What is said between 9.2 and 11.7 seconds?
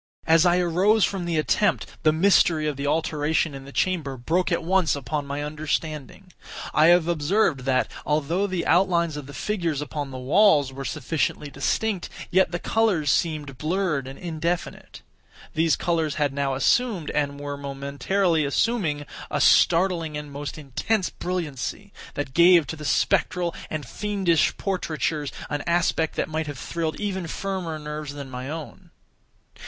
the figures upon the walls were sufficiently